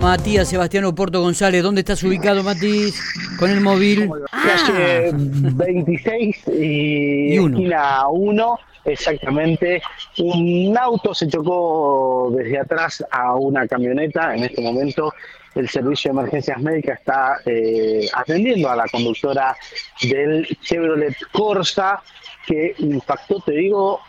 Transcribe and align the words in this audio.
Matías 0.00 0.48
Sebastián 0.48 0.94
Porto 0.94 1.20
González, 1.20 1.62
¿dónde 1.62 1.80
estás 1.80 2.02
ubicado, 2.04 2.42
Matías? 2.42 2.94
Con 3.38 3.50
el 3.50 3.60
móvil. 3.60 4.08
Calle 4.30 5.10
26 5.12 6.48
y, 6.48 7.34
Y 7.34 7.38
uno. 7.38 7.58
esquina 7.58 8.08
1, 8.08 8.58
exactamente. 8.84 9.82
Un 10.18 10.76
auto 10.78 11.12
se 11.14 11.26
chocó 11.28 12.32
desde 12.36 12.60
atrás 12.60 13.04
a 13.10 13.34
una 13.34 13.66
camioneta. 13.66 14.34
En 14.34 14.44
este 14.44 14.62
momento, 14.62 15.12
el 15.56 15.68
servicio 15.68 16.12
de 16.12 16.20
emergencias 16.20 16.60
médicas 16.60 17.00
está 17.00 17.40
eh, 17.44 18.08
atendiendo 18.14 18.70
a 18.70 18.76
la 18.76 18.84
conductora 18.90 19.56
del 20.00 20.46
Chevrolet 20.62 21.16
Corsa 21.32 22.00
que 22.46 22.74
impactó, 22.78 23.40
te 23.40 23.52
digo, 23.52 24.00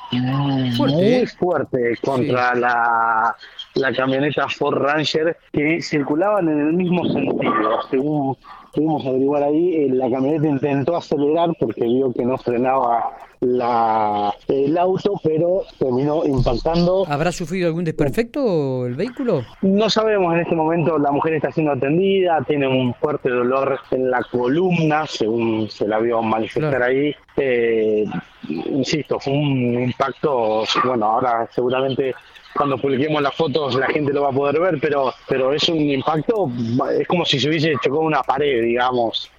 Fuerte, 0.78 0.96
muy 0.96 1.04
¿eh? 1.04 1.28
fuerte 1.38 1.98
contra 2.02 2.56
la, 2.56 3.36
la 3.80 3.92
camioneta 3.94 4.48
Ford 4.50 4.78
Ranger 4.78 5.36
que 5.52 5.82
circulaban 5.82 6.48
en 6.50 6.60
el 6.60 6.74
mismo 6.74 7.04
sentido. 7.06 7.82
Según 7.90 8.38
pudimos 8.74 9.06
averiguar 9.06 9.44
ahí, 9.44 9.76
eh, 9.76 9.90
la 9.92 10.10
camioneta 10.10 10.48
intentó 10.48 10.96
acelerar 10.98 11.50
porque 11.60 11.84
vio 11.86 12.12
que 12.14 12.24
no 12.26 12.38
frenaba 12.38 13.12
la, 13.42 14.34
el 14.50 14.78
auto, 14.78 15.14
pero 15.24 15.62
terminó 15.80 16.26
impactando. 16.26 17.06
¿Habrá 17.08 17.32
sufrido 17.32 17.68
algún 17.68 17.86
desperfecto 17.86 18.86
el 18.86 18.96
vehículo? 18.96 19.44
No 19.62 19.90
sabemos 19.90 20.34
en 20.34 20.42
este 20.42 20.56
momento, 20.56 20.98
la 21.00 21.12
mujer 21.12 21.36
está 21.36 21.52
siendo 21.52 21.72
atendida, 21.72 22.44
tiene 22.48 22.68
un 22.68 22.94
fuerte 22.96 23.30
dolor 23.30 23.80
en 23.92 24.12
la 24.12 24.22
columna, 24.30 25.06
según 25.08 25.70
se 25.70 25.88
la 25.88 26.00
vio 26.00 26.22
manifestar 26.22 26.70
Claro. 26.78 26.86
ahí. 26.86 27.16
Eh, 27.38 28.06
insisto, 28.50 29.20
fue 29.20 29.34
un 29.34 29.84
impacto, 29.84 30.64
bueno, 30.84 31.06
ahora 31.06 31.48
seguramente 31.54 32.14
cuando 32.56 32.78
publiquemos 32.78 33.22
las 33.22 33.36
fotos 33.36 33.76
la 33.76 33.88
gente 33.88 34.12
lo 34.12 34.24
va 34.24 34.30
a 34.30 34.34
poder 34.34 34.60
ver, 34.60 34.80
pero, 34.82 35.14
pero 35.28 35.54
es 35.54 35.70
un 35.70 35.78
impacto, 35.78 36.50
es 37.00 37.08
como 37.08 37.26
si 37.26 37.40
se 37.40 37.48
hubiese 37.50 37.74
chocado 37.76 38.02
una 38.02 38.24
pared, 38.24 38.64
digamos. 38.64 39.32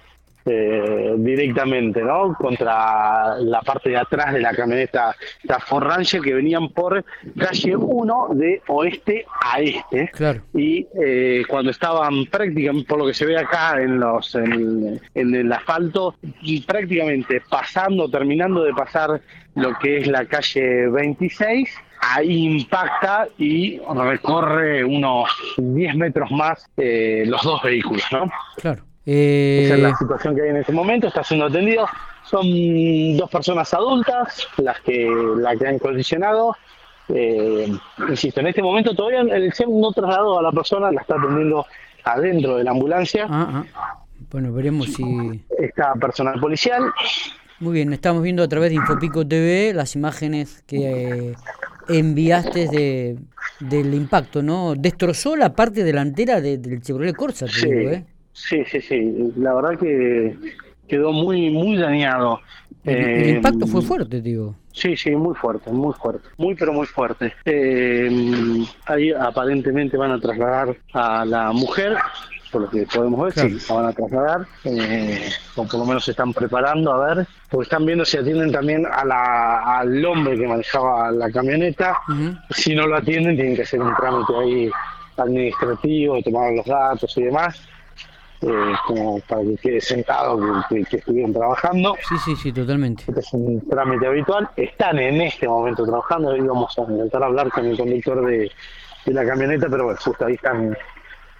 eh, 0.45 0.80
directamente, 1.17 2.01
¿no? 2.01 2.33
Contra 2.35 3.37
la 3.39 3.61
parte 3.61 3.89
de 3.89 3.97
atrás 3.97 4.33
de 4.33 4.41
la 4.41 4.53
camioneta 4.53 5.15
la 5.43 5.59
Ford 5.59 5.83
Ranger 5.83 6.21
que 6.21 6.33
venían 6.33 6.69
por 6.69 7.03
calle 7.37 7.75
1 7.75 8.27
de 8.33 8.61
oeste 8.67 9.25
a 9.41 9.59
este 9.59 10.09
Claro. 10.13 10.41
y 10.53 10.87
eh, 11.03 11.43
cuando 11.47 11.71
estaban 11.71 12.25
prácticamente, 12.25 12.87
por 12.87 12.99
lo 12.99 13.07
que 13.07 13.13
se 13.13 13.25
ve 13.25 13.37
acá 13.37 13.81
en 13.81 13.99
los 13.99 14.35
en, 14.35 14.99
en 15.13 15.35
el 15.35 15.51
asfalto, 15.51 16.15
y 16.41 16.61
prácticamente 16.61 17.41
pasando, 17.49 18.09
terminando 18.09 18.63
de 18.63 18.73
pasar 18.73 19.21
lo 19.55 19.77
que 19.79 19.97
es 19.97 20.07
la 20.07 20.25
calle 20.25 20.87
26, 20.87 21.69
ahí 22.01 22.45
impacta 22.45 23.27
y 23.37 23.79
recorre 23.79 24.83
unos 24.83 25.29
10 25.57 25.95
metros 25.95 26.31
más 26.31 26.65
eh, 26.77 27.23
los 27.27 27.41
dos 27.43 27.61
vehículos, 27.61 28.03
¿no? 28.11 28.29
Claro. 28.57 28.83
Esa 29.05 29.73
es 29.73 29.79
Eh, 29.79 29.81
la 29.81 29.95
situación 29.97 30.35
que 30.35 30.41
hay 30.43 30.49
en 30.49 30.57
este 30.57 30.71
momento, 30.71 31.07
está 31.07 31.23
siendo 31.23 31.45
atendido. 31.47 31.85
Son 32.23 32.45
dos 33.17 33.29
personas 33.29 33.73
adultas 33.73 34.47
las 34.57 34.79
que 34.81 35.09
la 35.37 35.55
que 35.55 35.67
han 35.67 35.79
colisionado. 35.79 36.55
Eh, 37.09 37.67
insisto, 38.09 38.39
en 38.39 38.47
este 38.47 38.61
momento 38.61 38.93
todavía 38.95 39.21
el 39.21 39.51
SEM 39.53 39.69
no 39.81 39.91
trasladó 39.91 40.39
a 40.39 40.43
la 40.43 40.51
persona, 40.51 40.91
la 40.91 41.01
está 41.01 41.15
atendiendo 41.15 41.65
adentro 42.03 42.57
de 42.57 42.63
la 42.63 42.71
ambulancia. 42.71 43.25
ah, 43.29 43.63
ah. 43.75 43.97
Bueno, 44.31 44.53
veremos 44.53 44.87
si... 44.93 45.03
Está 45.59 45.93
personal 45.95 46.39
policial. 46.39 46.83
Muy 47.59 47.73
bien, 47.73 47.91
estamos 47.91 48.23
viendo 48.23 48.43
a 48.43 48.47
través 48.47 48.69
de 48.69 48.75
Infopico 48.75 49.27
TV 49.27 49.73
las 49.73 49.95
imágenes 49.95 50.63
que 50.67 51.31
eh, 51.31 51.35
enviaste 51.89 52.67
de, 52.67 53.17
del 53.59 53.93
impacto, 53.93 54.41
¿no? 54.41 54.73
Destrozó 54.75 55.35
la 55.35 55.53
parte 55.53 55.83
delantera 55.83 56.39
de- 56.39 56.59
del 56.59 56.81
Chevrolet 56.81 57.15
Corsa, 57.15 57.45
te 57.47 57.51
Sí, 57.51 57.69
digo, 57.69 57.91
¿eh? 57.91 58.05
Sí, 58.33 58.63
sí, 58.65 58.81
sí. 58.81 59.31
La 59.37 59.53
verdad 59.53 59.77
que 59.79 60.35
quedó 60.87 61.11
muy, 61.11 61.49
muy 61.49 61.77
dañado. 61.77 62.39
El, 62.83 62.95
el 62.97 63.23
Eh, 63.23 63.29
impacto 63.35 63.67
fue 63.67 63.81
fuerte, 63.81 64.09
te 64.09 64.21
digo. 64.21 64.55
Sí, 64.73 64.95
sí, 64.97 65.11
muy 65.11 65.35
fuerte, 65.35 65.69
muy 65.71 65.93
fuerte, 65.93 66.27
muy 66.37 66.55
pero 66.55 66.73
muy 66.73 66.85
fuerte. 66.87 67.33
Eh, 67.45 68.63
ahí 68.85 69.11
aparentemente 69.11 69.97
van 69.97 70.11
a 70.11 70.19
trasladar 70.19 70.75
a 70.93 71.25
la 71.25 71.51
mujer, 71.51 71.97
por 72.51 72.61
lo 72.63 72.69
que 72.69 72.87
podemos 72.93 73.21
ver, 73.25 73.33
Claro. 73.33 73.49
sí, 73.49 73.65
la 73.69 73.75
van 73.75 73.85
a 73.85 73.93
trasladar, 73.93 74.47
eh, 74.63 75.29
o 75.55 75.63
por 75.67 75.75
lo 75.79 75.85
menos 75.85 76.05
se 76.05 76.11
están 76.11 76.33
preparando 76.33 76.91
a 76.93 77.13
ver, 77.15 77.27
porque 77.49 77.63
están 77.63 77.85
viendo 77.85 78.03
si 78.05 78.17
atienden 78.17 78.51
también 78.51 78.85
a 78.91 79.05
la, 79.05 79.79
al 79.79 80.03
hombre 80.05 80.37
que 80.37 80.47
manejaba 80.47 81.11
la 81.11 81.29
camioneta. 81.29 81.97
Si 82.49 82.73
no 82.73 82.87
lo 82.87 82.95
atienden, 82.97 83.35
tienen 83.35 83.55
que 83.55 83.61
hacer 83.63 83.81
un 83.81 83.93
trámite 83.95 84.33
ahí 84.41 84.69
administrativo, 85.17 86.21
tomar 86.23 86.53
los 86.53 86.65
datos 86.65 87.15
y 87.17 87.23
demás, 87.23 87.61
eh, 88.41 88.73
como 88.87 89.19
para 89.21 89.41
que 89.43 89.55
quede 89.57 89.81
sentado 89.81 90.39
que, 90.69 90.83
que- 90.85 90.97
estuvieron 90.97 91.33
trabajando. 91.33 91.95
Sí, 92.09 92.15
sí, 92.25 92.35
sí, 92.35 92.51
totalmente. 92.51 93.03
Este 93.07 93.19
es 93.19 93.33
un 93.33 93.61
trámite 93.69 94.07
habitual. 94.07 94.49
Están 94.55 94.99
en 94.99 95.21
este 95.21 95.47
momento 95.47 95.85
trabajando. 95.85 96.29
Hoy 96.29 96.41
vamos 96.41 96.77
a 96.77 96.81
intentar 96.91 97.23
hablar 97.23 97.49
con 97.51 97.65
el 97.65 97.77
conductor 97.77 98.25
de, 98.25 98.51
de 99.05 99.13
la 99.13 99.25
camioneta, 99.25 99.67
pero 99.69 99.85
bueno, 99.85 99.99
justo 100.03 100.25
ahí 100.25 100.33
están 100.35 100.75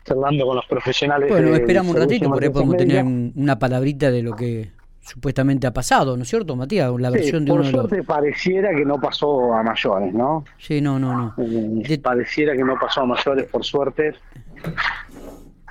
charlando 0.05 0.45
con 0.45 0.55
los 0.55 0.65
profesionales. 0.65 1.29
Bueno, 1.29 1.55
esperamos 1.55 1.93
un 1.95 2.01
ratito, 2.01 2.29
por 2.29 2.43
ahí 2.43 2.49
podemos 2.49 2.77
tener 2.77 3.03
una 3.35 3.57
palabrita 3.59 4.09
de 4.11 4.21
lo 4.23 4.35
que 4.35 4.71
supuestamente 5.03 5.65
ha 5.65 5.73
pasado, 5.73 6.15
¿no 6.15 6.23
es 6.23 6.29
cierto, 6.29 6.55
Matías? 6.55 6.91
La 6.99 7.09
Sí, 7.09 7.15
versión 7.17 7.43
de 7.45 7.51
por 7.51 7.59
uno 7.61 7.67
de 7.69 7.73
los... 7.73 7.87
suerte 7.89 8.03
pareciera 8.05 8.69
que 8.69 8.85
no 8.85 8.99
pasó 9.01 9.53
a 9.55 9.63
mayores, 9.63 10.13
¿no? 10.13 10.45
Sí, 10.59 10.79
no, 10.79 10.99
no, 10.99 11.15
no. 11.17 11.33
Eh, 11.43 11.87
De- 11.87 11.97
Pareciera 11.99 12.53
que 12.55 12.63
no 12.63 12.75
pasó 12.79 13.01
a 13.01 13.05
mayores, 13.07 13.47
por 13.47 13.63
suerte. 13.65 14.13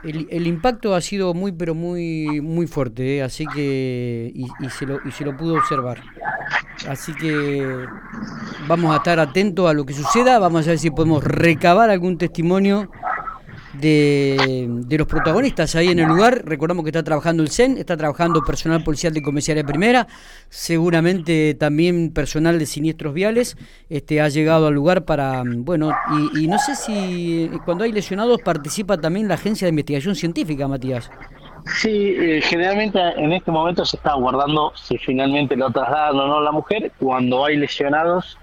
El, 0.03 0.29
el 0.31 0.47
impacto 0.47 0.95
ha 0.95 1.01
sido 1.01 1.35
muy, 1.35 1.53
pero 1.53 1.75
muy, 1.75 2.41
muy 2.41 2.67
fuerte, 2.67 3.19
¿eh? 3.19 3.23
así 3.23 3.47
que 3.47 4.33
y, 4.35 4.47
y 4.65 4.71
se 4.71 4.87
lo, 4.87 4.99
y 5.05 5.11
se 5.11 5.25
lo 5.25 5.37
pudo 5.37 5.55
observar. 5.57 6.03
Así 6.89 7.13
que 7.15 7.87
vamos 8.67 8.93
a 8.95 8.97
estar 8.97 9.21
atentos 9.21 9.69
a 9.69 9.75
lo 9.75 9.85
que 9.85 9.93
suceda, 9.93 10.39
vamos 10.39 10.67
a 10.67 10.71
ver 10.71 10.79
si 10.79 10.91
podemos 10.91 11.23
recabar 11.23 11.91
algún 11.91 12.17
testimonio 12.17 12.91
de, 13.81 14.67
de 14.69 14.99
los 14.99 15.07
protagonistas 15.07 15.75
ahí 15.75 15.89
en 15.89 15.99
el 15.99 16.07
lugar. 16.07 16.43
Recordamos 16.45 16.85
que 16.85 16.91
está 16.91 17.03
trabajando 17.03 17.43
el 17.43 17.51
CEN, 17.51 17.79
está 17.79 17.97
trabajando 17.97 18.43
personal 18.43 18.83
policial 18.85 19.13
de 19.13 19.23
comisaría 19.23 19.65
primera, 19.65 20.07
seguramente 20.49 21.55
también 21.55 22.13
personal 22.13 22.59
de 22.59 22.67
siniestros 22.67 23.15
viales, 23.15 23.57
este 23.89 24.21
ha 24.21 24.29
llegado 24.29 24.67
al 24.67 24.75
lugar 24.75 25.05
para, 25.05 25.43
bueno, 25.47 25.93
y, 26.35 26.45
y 26.45 26.47
no 26.47 26.59
sé 26.59 26.75
si 26.77 27.51
cuando 27.65 27.85
hay 27.85 27.93
lesionados 27.93 28.41
participa 28.43 28.99
también 28.99 29.29
la 29.29 29.35
agencia 29.35 29.67
de 29.67 29.71
investigación 29.71 30.15
científica, 30.15 30.69
Matías. 30.69 31.11
Sí, 31.67 32.15
eh, 32.19 32.41
generalmente 32.43 32.99
en 33.17 33.33
este 33.33 33.51
momento 33.51 33.85
se 33.85 33.97
está 33.97 34.13
aguardando 34.13 34.73
si 34.75 34.97
finalmente 34.99 35.57
lo 35.57 35.71
trasladan 35.71 36.17
o 36.17 36.27
no 36.27 36.41
la 36.41 36.53
mujer. 36.53 36.91
Cuando 36.99 37.45
hay 37.45 37.57
lesionados, 37.57 38.39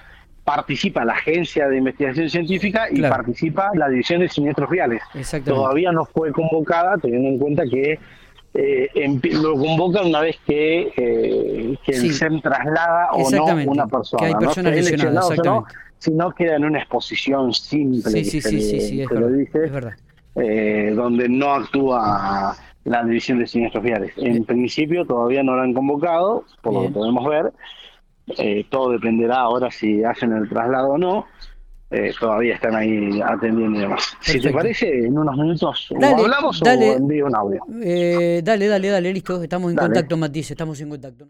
participa 0.47 1.03
la 1.03 1.11
agencia 1.11 1.67
de 1.67 1.77
investigación 1.77 2.29
científica 2.29 2.87
y 2.89 2.95
Claro. 2.99 3.15
participa 3.17 3.69
la 3.75 3.89
división 3.89 4.21
de 4.21 4.29
siniestros 4.29 4.69
viales. 4.69 5.01
Exactamente. 5.13 5.51
Todavía 5.51 5.91
no 5.91 6.05
fue 6.05 6.31
convocada, 6.31 6.97
teniendo 6.97 7.27
en 7.27 7.37
cuenta 7.37 7.63
que 7.65 7.99
eh, 8.53 9.19
lo 9.33 9.55
convocan 9.55 10.05
una 10.07 10.21
vez 10.21 10.37
que, 10.47 10.93
eh, 10.95 11.77
que 11.85 11.93
Sí. 11.93 12.07
el 12.07 12.13
SEM 12.13 12.39
traslada 12.41 13.09
o 13.11 13.17
no 13.17 13.23
Exactamente, 13.27 13.69
una 13.69 13.87
persona. 13.87 14.19
que 14.19 14.25
hay 14.25 14.33
¿no? 14.33 14.39
personas 14.39 14.73
lesionadas, 14.73 15.25
o 15.25 15.27
no, 15.27 15.33
exactamente. 15.33 15.73
si 15.99 16.11
no 16.11 16.31
queda 16.31 16.55
en 16.55 16.63
una 16.65 16.79
exposición 16.79 17.53
simple 17.53 18.09
Sí, 18.09 18.23
sí, 18.23 18.41
sí, 18.41 18.61
sí, 18.61 18.79
sí, 18.79 19.01
es 19.01 19.11
lo 19.11 19.27
dice 19.29 19.65
Es 19.65 19.71
verdad. 19.71 19.93
eh, 20.35 20.93
donde 20.95 21.27
no 21.27 21.53
actúa 21.55 22.55
la 22.85 23.03
división 23.03 23.39
de 23.39 23.47
siniestros 23.47 23.83
viales. 23.83 24.13
En 24.15 24.45
principio 24.45 25.05
todavía 25.05 25.43
no 25.43 25.57
la 25.57 25.63
han 25.63 25.73
convocado, 25.73 26.45
por 26.61 26.73
lo 26.73 26.81
que 26.83 26.89
podemos 26.89 27.25
ver. 27.27 27.51
Eh, 28.37 28.65
todo 28.69 28.91
dependerá 28.91 29.37
ahora 29.37 29.71
si 29.71 30.03
hacen 30.03 30.33
el 30.33 30.49
traslado 30.49 30.89
o 30.89 30.97
no. 30.97 31.25
Eh, 31.89 32.11
todavía 32.19 32.55
están 32.55 32.75
ahí 32.75 33.21
atendiendo 33.21 33.77
y 33.79 33.81
demás. 33.83 34.17
Si 34.19 34.41
te 34.41 34.51
parece, 34.51 35.05
en 35.05 35.17
unos 35.17 35.37
minutos 35.37 35.89
o 35.91 35.97
Dale, 35.97 36.21
hablamos 36.21 36.59
dale. 36.59 36.89
o 36.91 36.93
envío 36.97 37.25
un 37.27 37.35
audio. 37.35 37.61
Eh, 37.81 38.41
dale, 38.43 38.67
dale, 38.67 38.89
dale, 38.89 39.13
listo. 39.13 39.41
Estamos 39.41 39.69
en 39.71 39.77
Dale. 39.77 39.87
contacto, 39.87 40.17
Matías, 40.17 40.51
estamos 40.51 40.81
en 40.81 40.89
contacto. 40.89 41.25